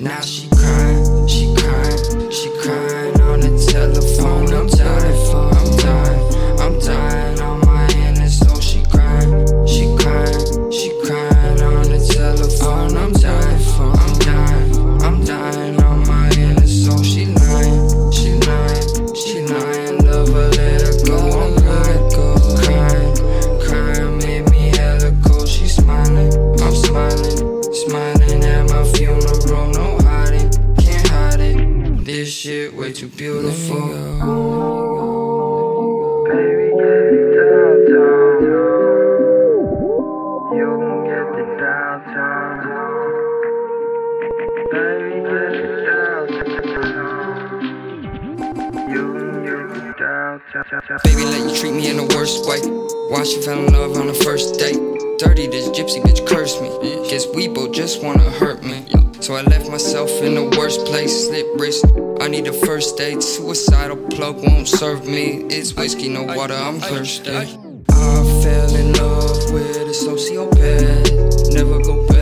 [0.00, 0.63] Now she.
[33.04, 33.80] Shit way too beautiful.
[36.24, 38.42] Baby, get it downtown.
[40.54, 42.56] You can get it downtown.
[44.70, 46.98] Baby, get it downtown.
[48.90, 50.98] You can get it downtown.
[51.04, 52.60] Baby, let you treat me in the worst way.
[53.10, 54.93] Why she fell in love on the first date?
[55.18, 56.68] Dirty, this gypsy bitch cursed me.
[57.08, 58.84] Guess we both just wanna hurt me.
[59.20, 61.84] So I left myself in the worst place, slip wrist.
[62.20, 63.22] I need a first date.
[63.22, 65.44] Suicidal plug won't serve me.
[65.48, 67.30] It's whiskey, no water, I'm thirsty.
[67.30, 67.46] I
[68.42, 71.54] fell in love with a sociopath.
[71.54, 72.13] Never go back,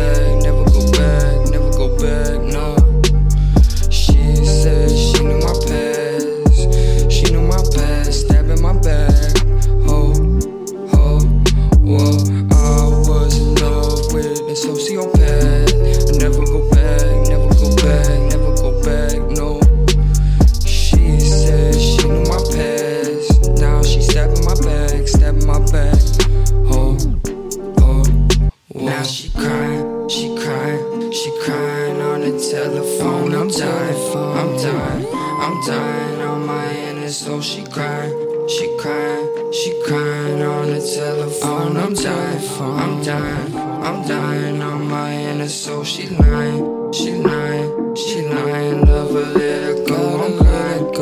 [33.12, 33.34] telephone.
[33.34, 35.06] I'm dying, I'm dying,
[35.40, 41.76] I'm dying on my end, so she crying, she crying, she crying on the telephone.
[41.76, 48.26] I'm dying, I'm dying, I'm dying on my end, so she lying, she lying, she
[48.28, 48.86] lying.
[48.86, 50.22] Love her, let her go.
[50.24, 50.92] I'm crying,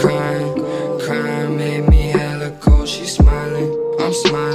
[0.00, 2.88] crying, crying, made me hella cold.
[2.88, 3.70] She smiling,
[4.00, 4.49] I'm smiling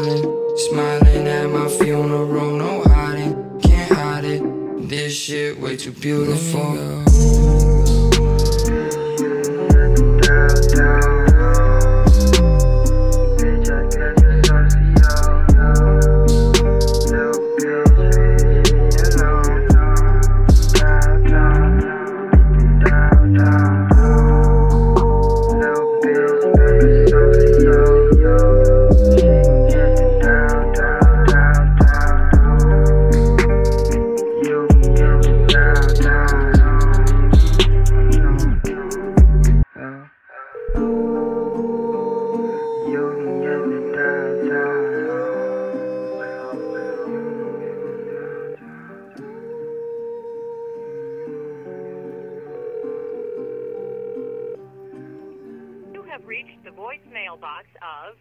[5.75, 7.84] way too beautiful.
[56.16, 58.16] Have reached the voicemail box of